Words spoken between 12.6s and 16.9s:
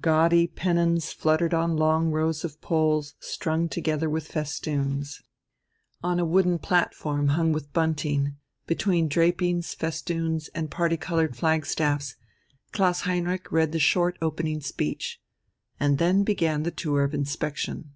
Klaus Heinrich read the short opening speech. And then began the